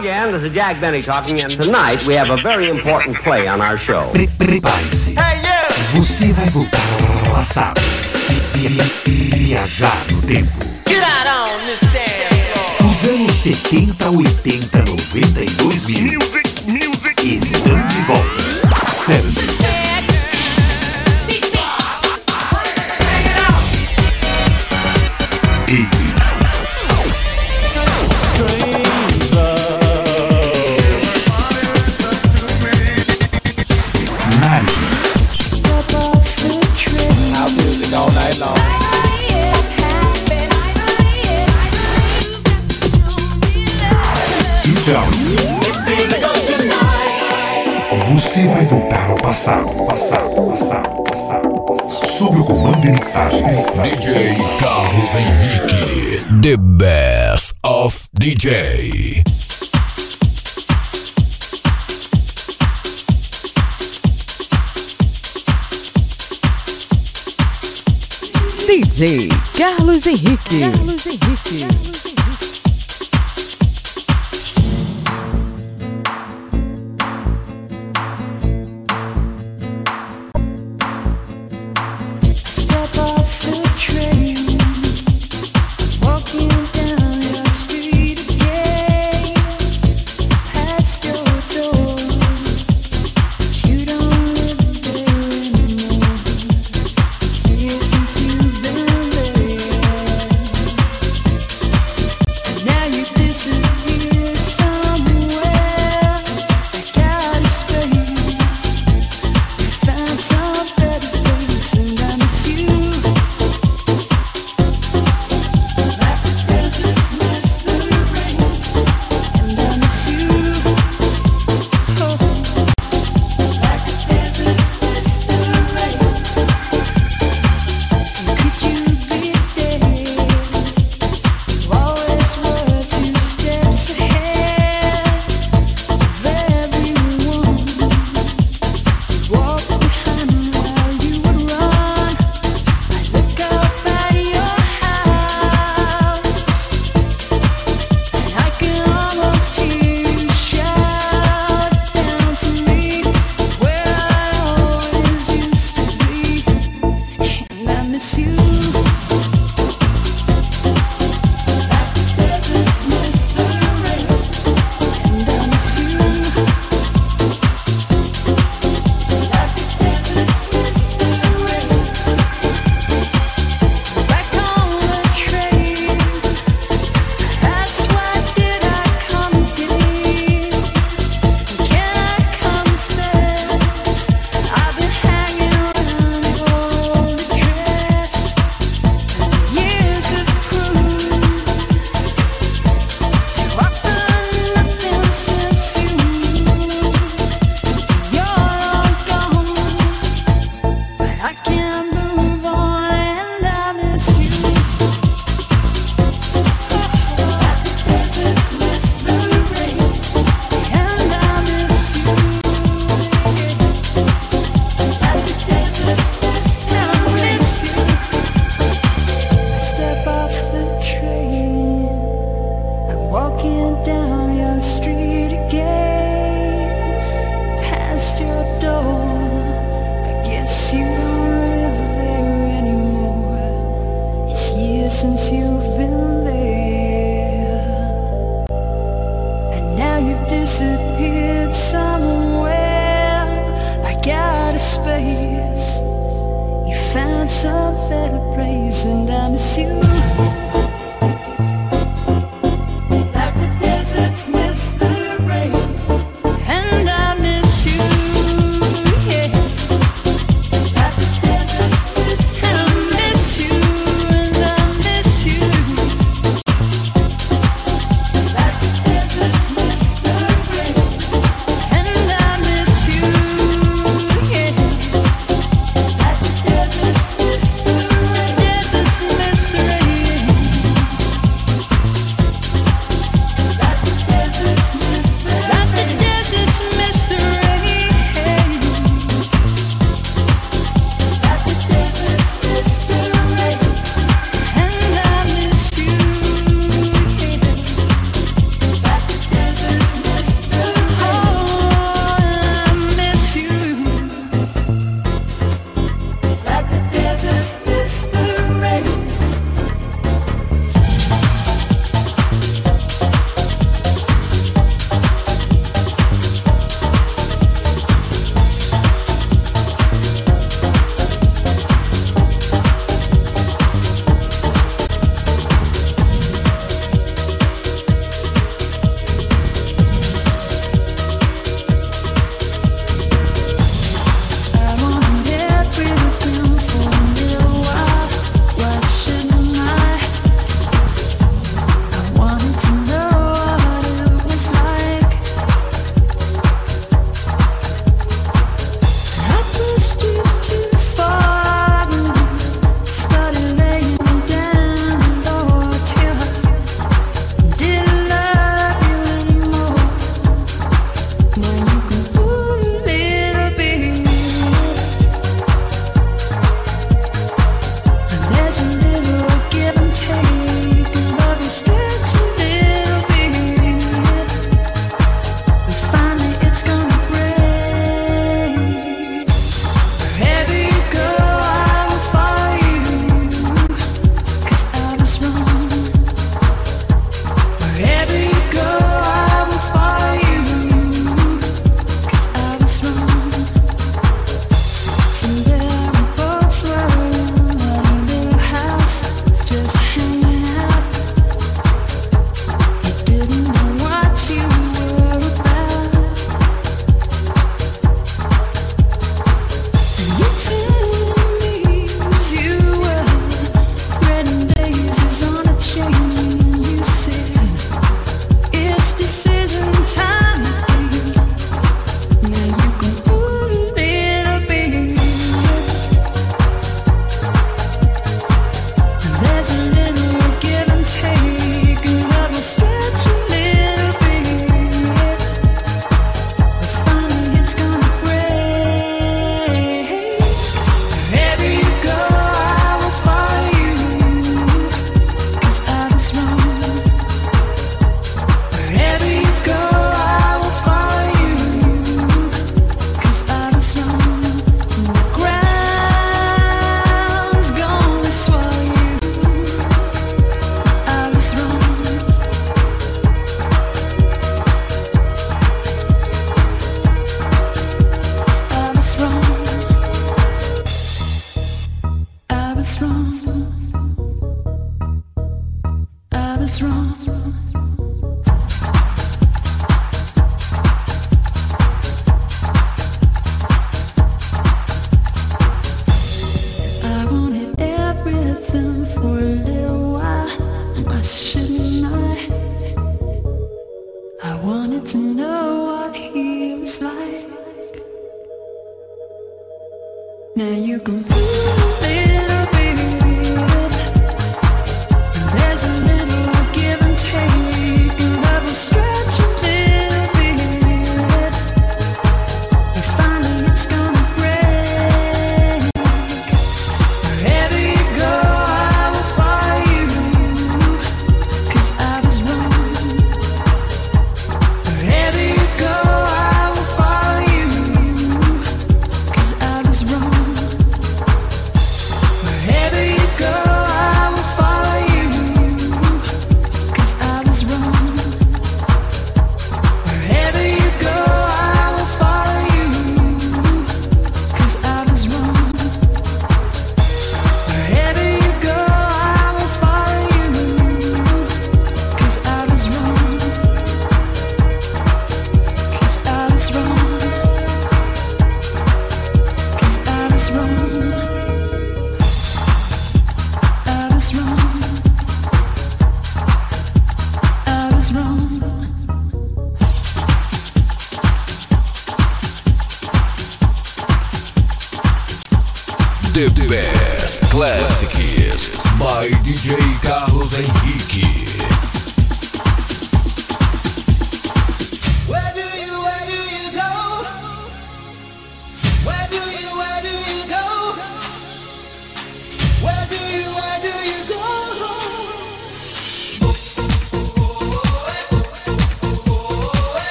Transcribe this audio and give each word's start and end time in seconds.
again, 0.00 0.32
this 0.32 0.42
is 0.42 0.52
Jack 0.52 0.80
Benny 0.80 1.02
talking, 1.02 1.40
and 1.40 1.52
tonight 1.52 2.04
we 2.06 2.14
have 2.14 2.30
a 2.30 2.36
very 2.36 2.68
important 2.68 3.16
play 3.18 3.46
on 3.46 3.60
our 3.60 3.76
show. 3.76 4.10
Prepare-se. 4.12 5.14
Hey, 5.14 5.42
yeah. 5.42 5.68
Você 5.94 6.32
vai 6.32 6.48
voltar 6.48 6.80
ao 7.26 7.34
passado 7.34 7.80
e 8.56 8.68
viajar 9.36 9.96
no 10.10 10.22
tempo. 10.22 10.52
Get 10.86 11.02
out 11.02 11.26
on 11.28 11.60
this 11.66 11.80
damn 11.92 12.90
Os 12.90 13.08
anos 13.08 13.32
70, 13.36 14.10
80, 14.10 14.78
90 14.82 15.40
e 15.40 15.46
2000 15.46 16.18
music, 16.18 16.64
music. 16.66 17.36
estão 17.36 17.86
de 17.86 18.00
volta. 18.02 18.90
Sérgio 18.90 19.59
passado, 49.30 49.86
passado, 49.86 50.44
passado, 50.48 51.04
passado, 51.04 51.60
passado. 51.60 52.06
Sob 52.08 52.40
o 52.40 52.44
comando 52.44 52.80
de 52.80 52.90
mixagens, 52.90 53.64
DJ 53.80 54.34
Carlos 54.58 55.14
Henrique. 55.14 56.26
The 56.42 56.56
best 56.56 57.52
of 57.62 58.08
DJ. 58.12 59.22
DJ 68.66 69.28
Carlos 69.56 70.06
Henrique. 70.08 70.60
Carlos 70.60 71.06
Henrique. 71.06 71.60
Carlos 71.60 71.86
Henrique. 71.86 71.99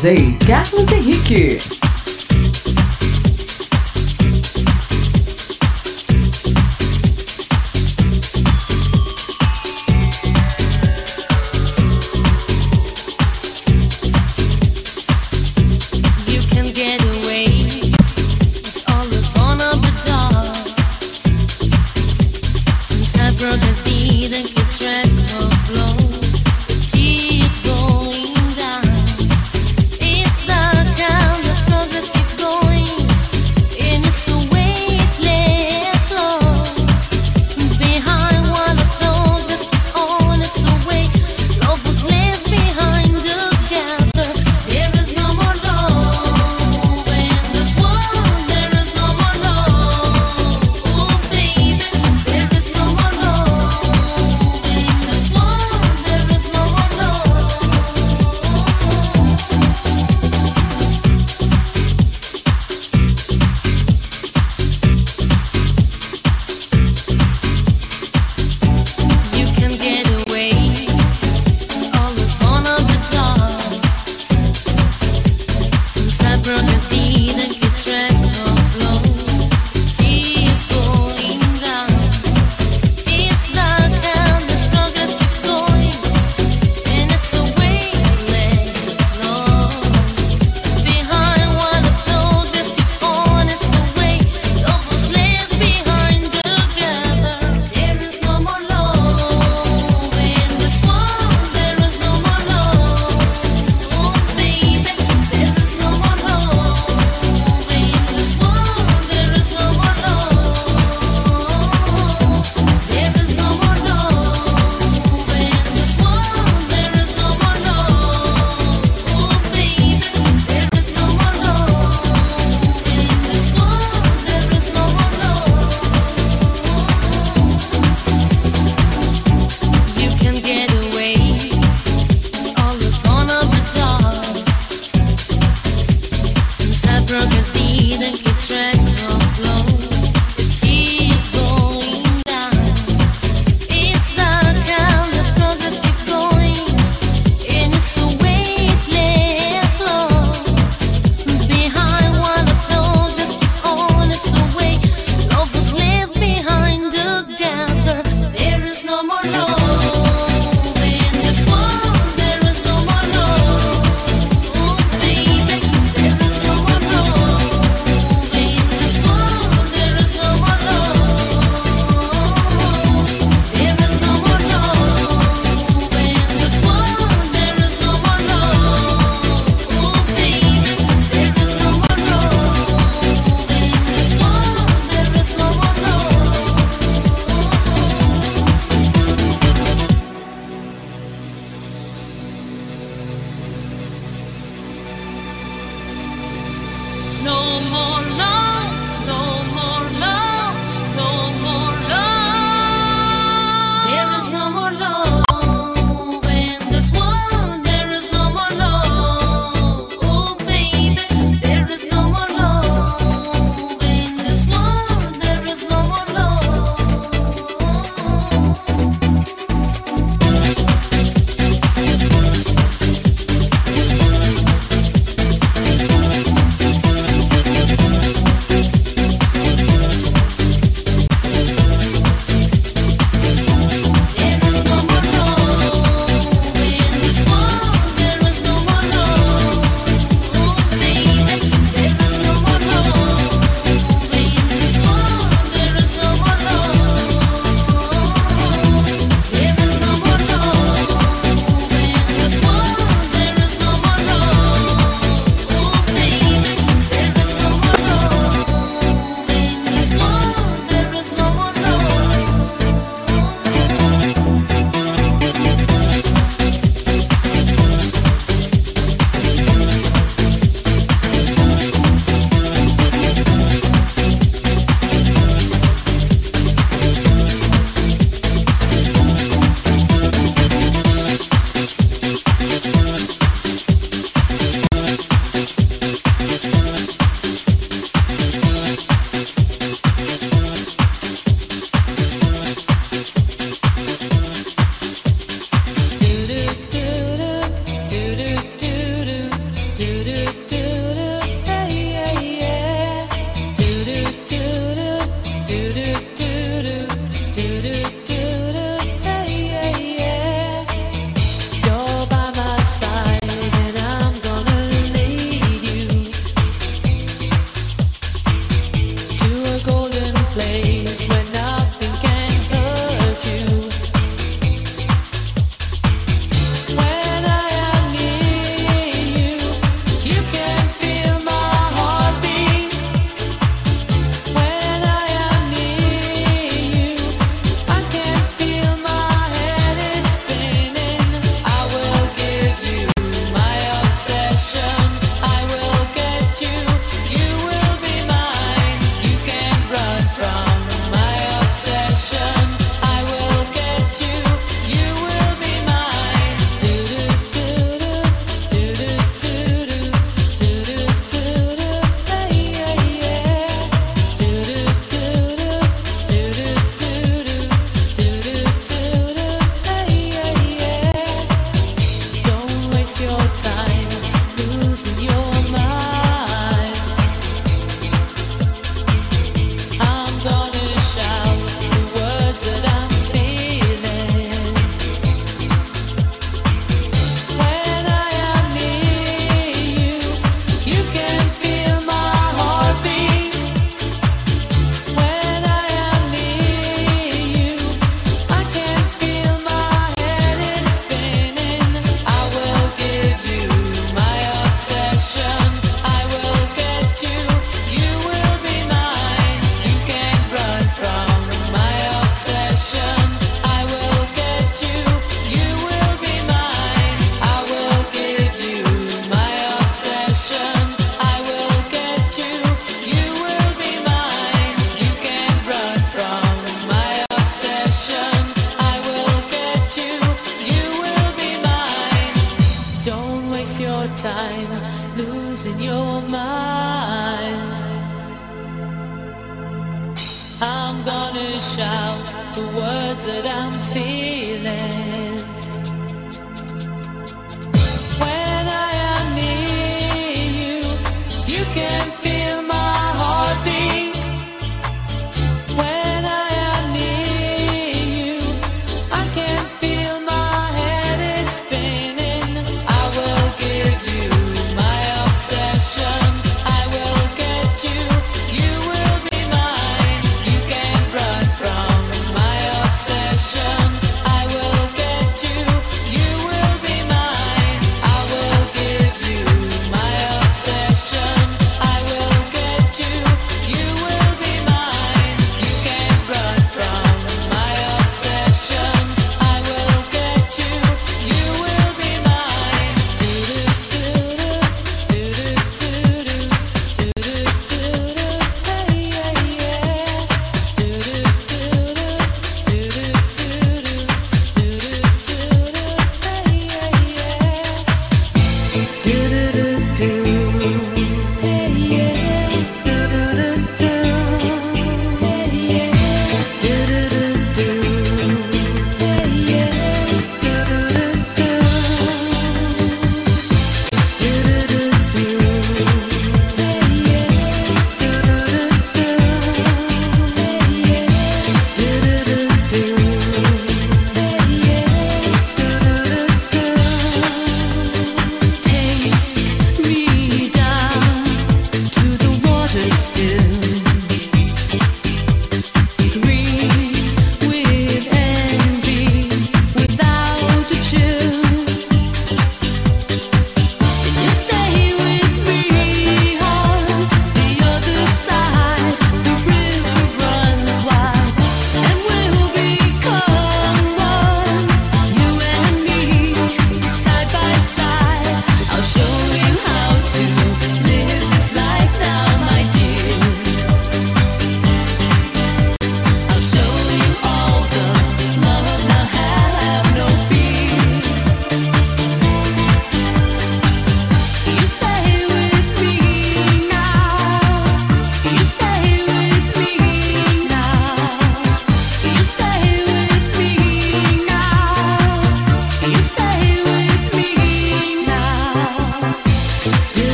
DJ 0.00 0.38
Carlos 0.46 0.90
Henrique. 0.92 1.69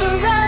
수 0.00 0.39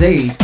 DJ 0.00 0.39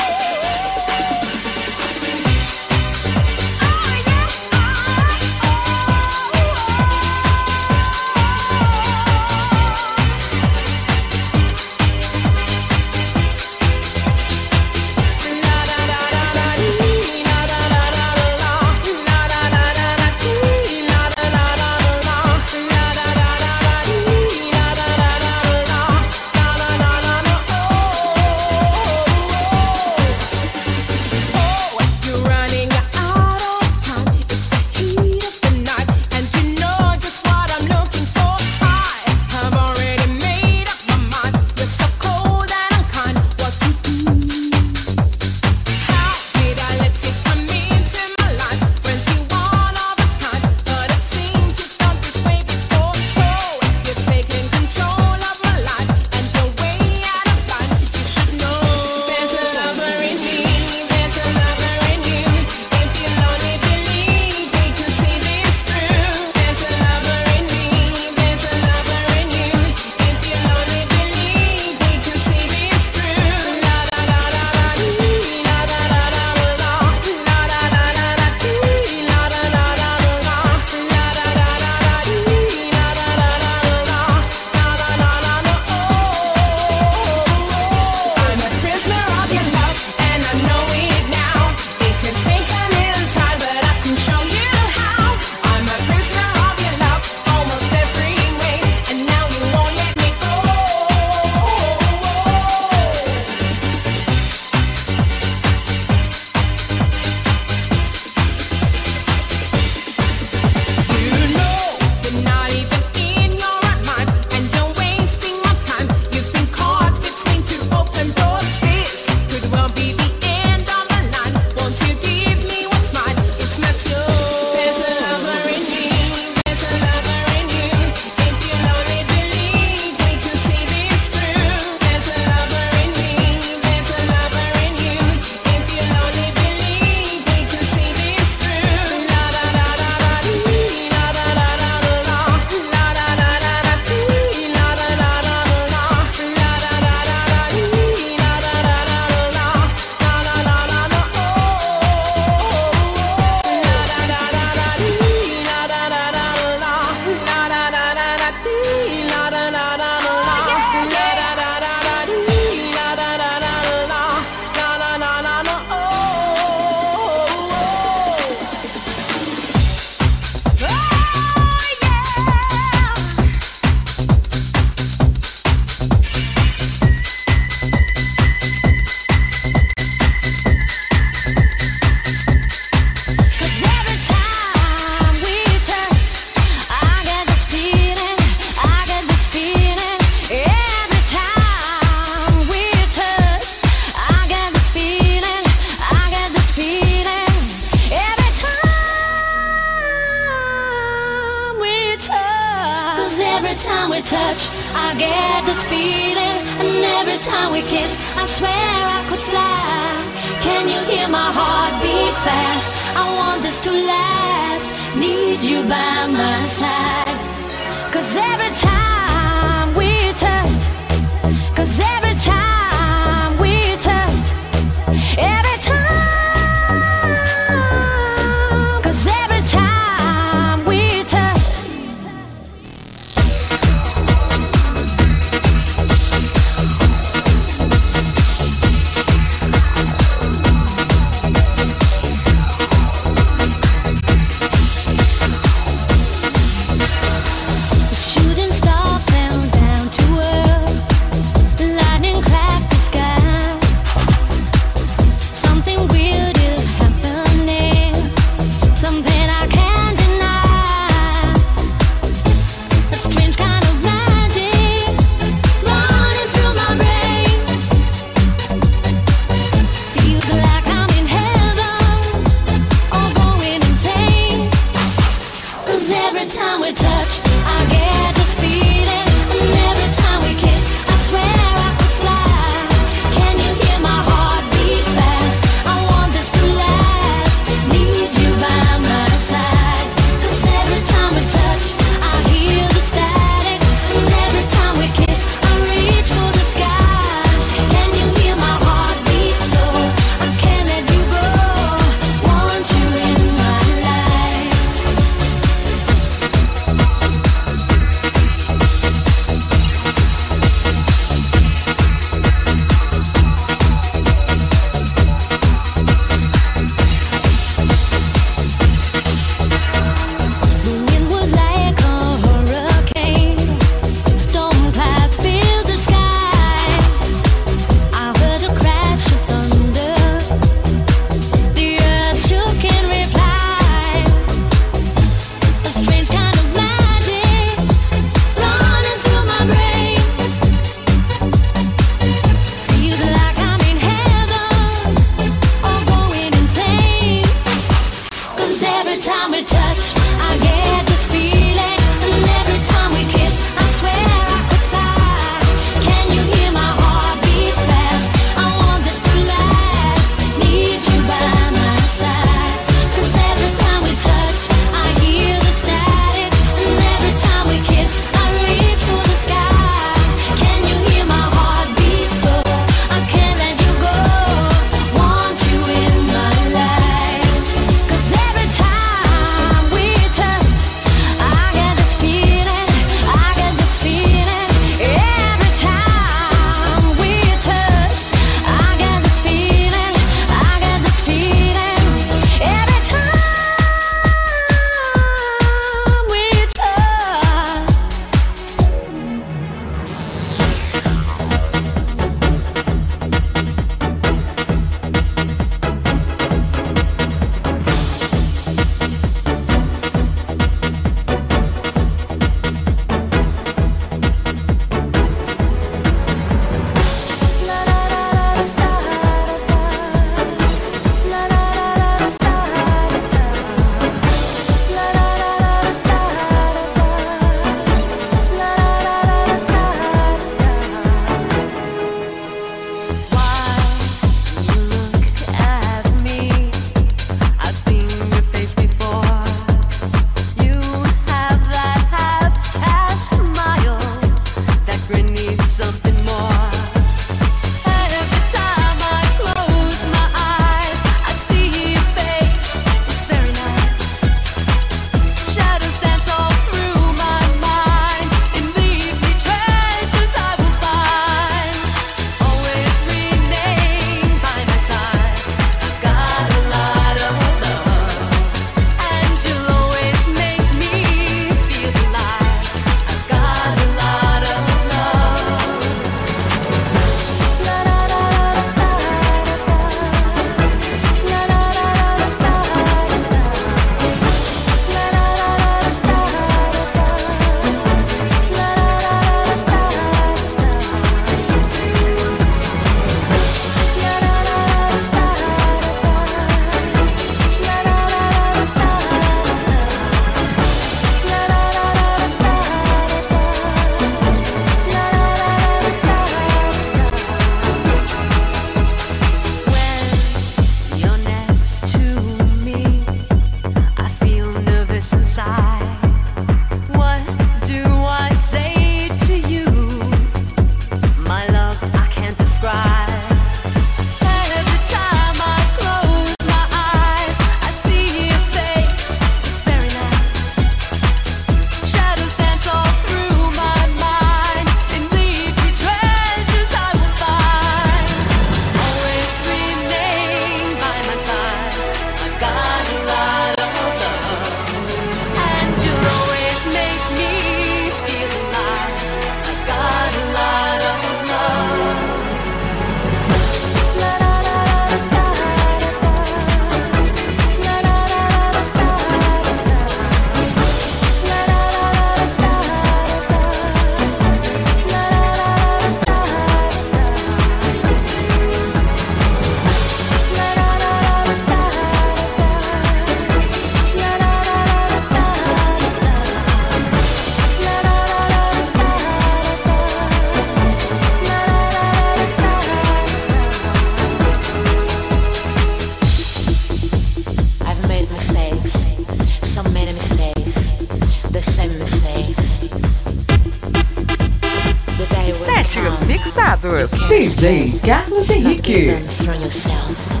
DJ 597.21 597.61
Carlos 597.61 598.09
Henrique. 598.09 600.00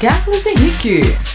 Carlos 0.00 0.46
Henrique. 0.48 1.33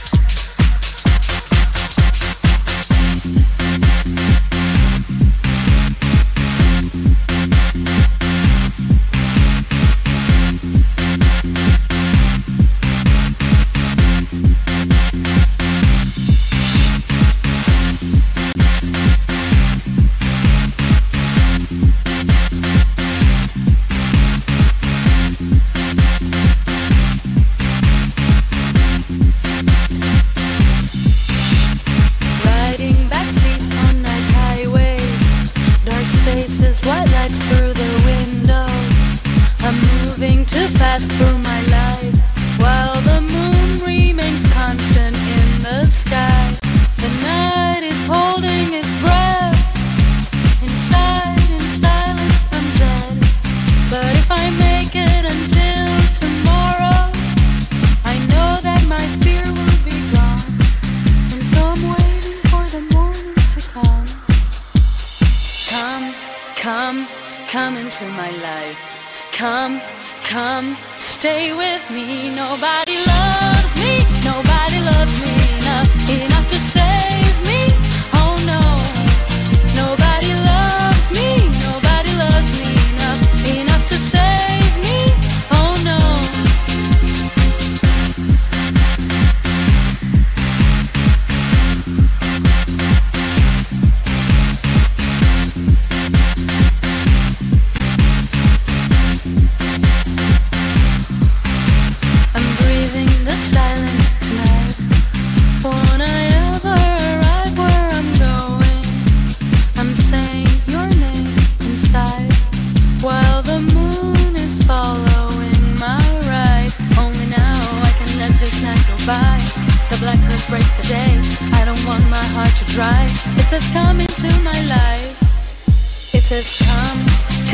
come 123.73 123.99
into 123.99 124.29
my 124.41 124.59
life. 124.67 126.13
It 126.13 126.23
says, 126.23 126.57
Come, 126.57 127.01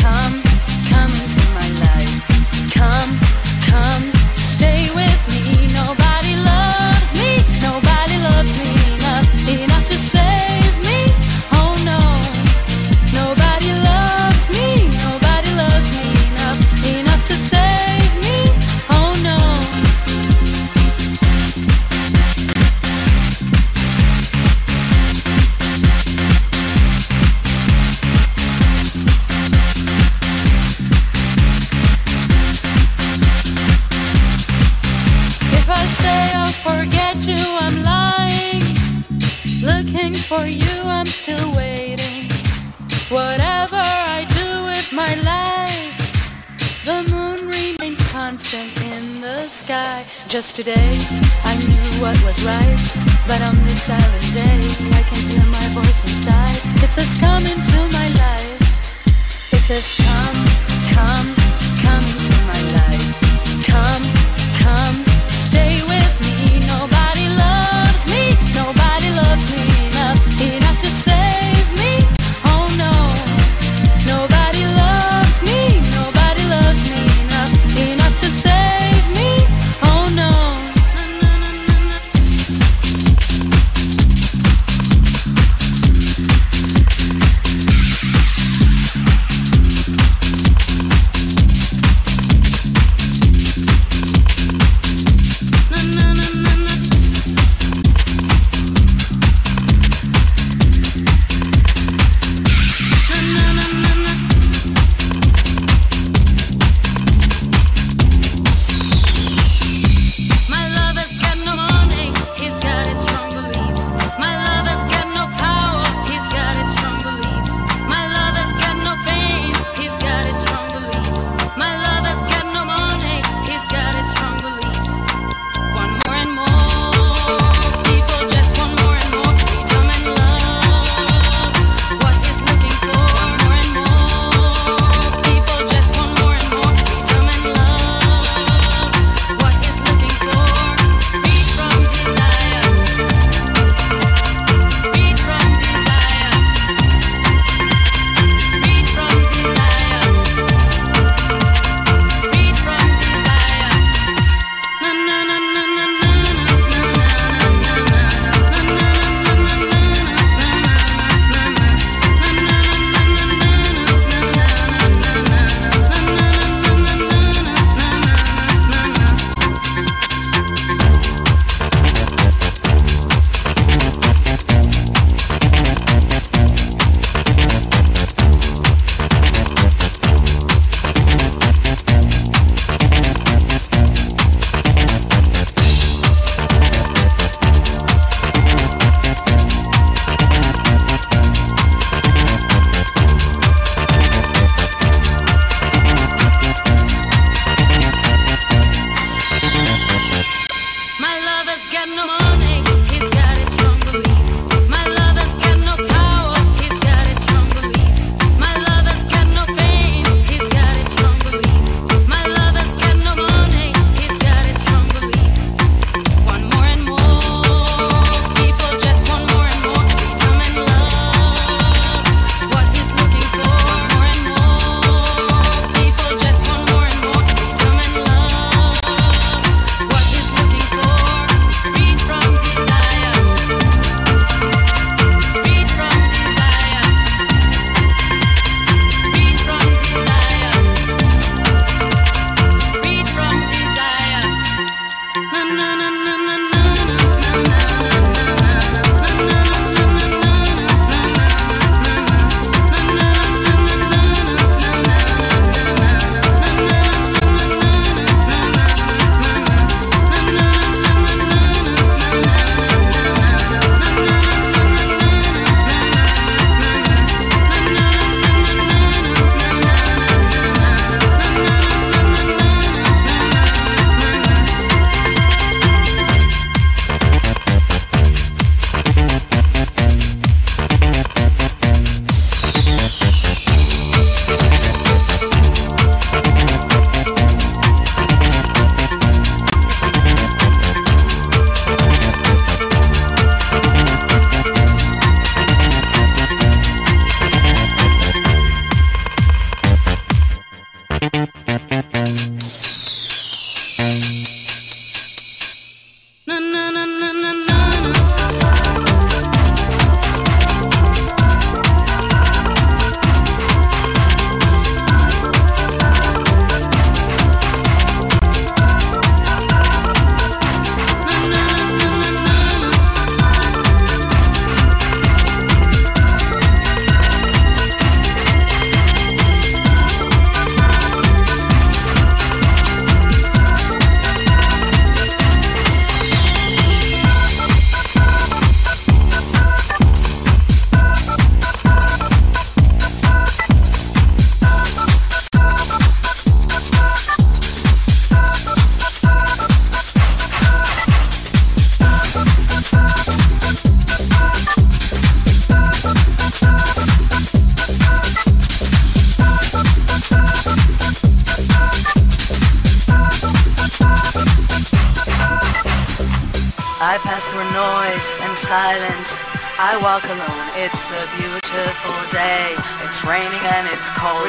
come, 0.01 0.35
come 0.89 1.11
into 1.11 1.43
my 1.59 1.69
life. 1.85 2.15
Come, 2.73 3.11
come, 3.69 4.03
stay 4.35 4.89
with 4.95 5.14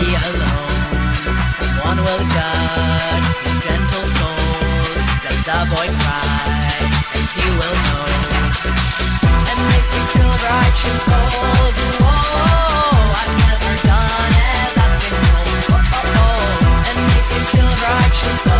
be 0.00 0.08
alone. 0.16 1.12
Someone 1.60 1.98
will 2.06 2.24
judge 2.34 3.26
his 3.44 3.56
gentle 3.64 4.06
soul. 4.16 4.96
Let 5.24 5.38
the 5.48 5.58
boy 5.72 5.88
cry, 6.00 6.64
and 7.16 7.26
he 7.36 7.46
will 7.58 7.76
know. 7.86 8.04
And 9.50 9.60
they 9.70 9.82
say 9.90 10.04
silver, 10.14 10.52
I 10.64 10.68
choose 10.80 11.04
gold. 11.10 11.76
Whoa, 12.00 13.12
I've 13.20 13.34
never 13.44 13.72
done 13.88 14.34
as 14.56 14.72
I've 14.84 14.96
been 15.00 15.16
told. 15.28 15.68
Oh, 15.68 15.96
oh, 15.98 16.20
oh. 16.24 16.88
And 16.88 16.98
they 17.12 17.22
say 17.30 17.42
silver, 17.52 17.90
I 18.00 18.08
choose 18.18 18.42
gold. 18.48 18.59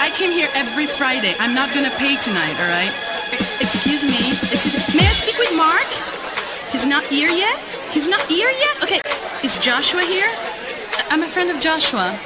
I 0.00 0.10
came 0.10 0.30
here 0.30 0.48
every 0.54 0.86
Friday. 0.86 1.34
I'm 1.40 1.54
not 1.54 1.72
gonna 1.74 1.90
pay 1.98 2.16
tonight, 2.16 2.54
alright? 2.60 2.92
E- 3.32 3.36
excuse 3.60 4.04
me. 4.04 4.20
May 4.96 5.06
I 5.08 5.12
speak 5.12 5.38
with 5.38 5.52
Mark? 5.56 5.86
He's 6.72 6.86
not 6.86 7.06
here 7.06 7.28
yet? 7.30 7.58
He's 7.90 8.08
not 8.08 8.22
here 8.30 8.48
yet? 8.50 8.82
Okay, 8.82 9.00
is 9.42 9.58
Joshua 9.58 10.02
here? 10.02 10.28
I'm 11.10 11.22
a 11.22 11.26
friend 11.26 11.50
of 11.50 11.60
Joshua. 11.60 12.18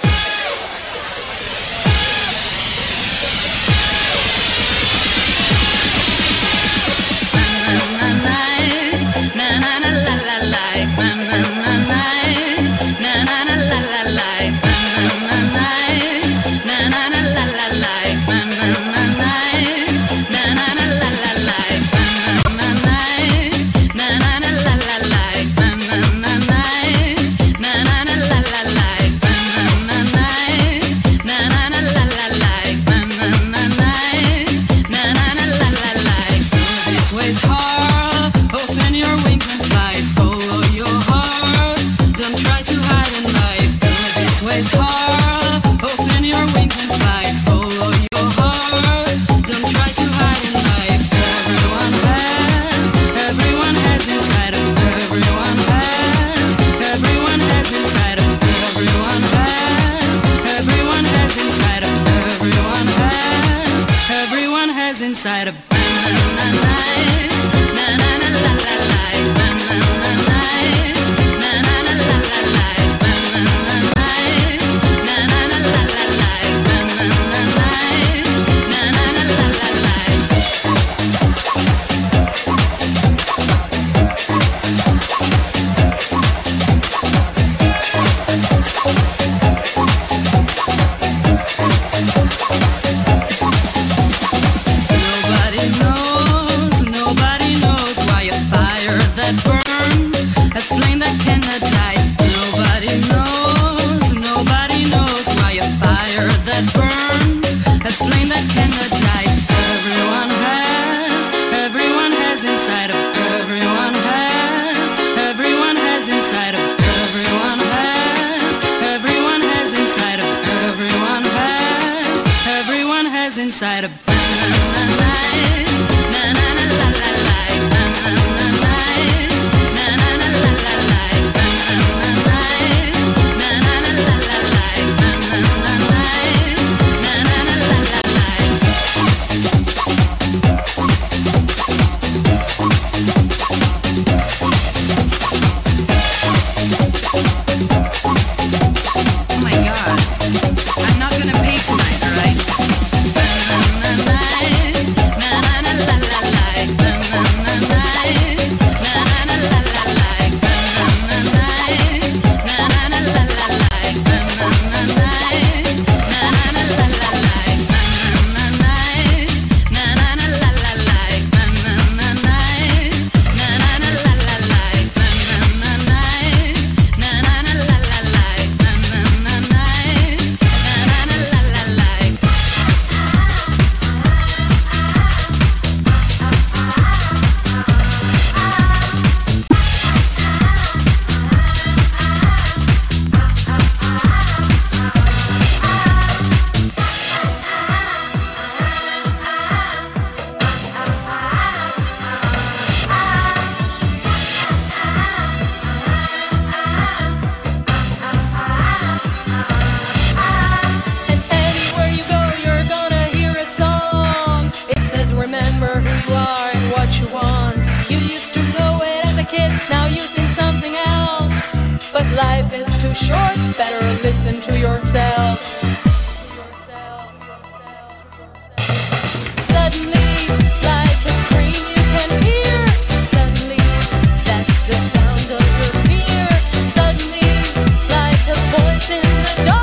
Voice 239.10 239.59